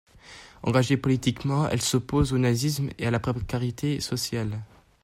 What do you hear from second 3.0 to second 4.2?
à la précarité